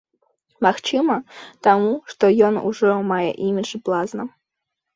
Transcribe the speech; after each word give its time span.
Магчыма, 0.65 1.17
таму, 1.67 1.91
што 2.15 2.23
ён 2.49 2.59
ужо 2.73 2.97
мае 3.15 3.29
імідж 3.51 3.71
блазна. 3.87 4.31